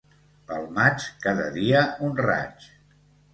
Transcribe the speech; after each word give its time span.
Pel 0.51 0.63
maig, 0.77 1.05
cada 1.25 1.45
dia 1.59 1.83
un 2.09 2.17
raig! 2.29 2.67